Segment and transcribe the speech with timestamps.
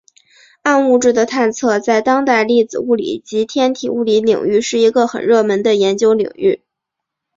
[0.63, 6.63] 暗物质的探测在当代粒子物理及天体物理领域是一个很热门的研究领域。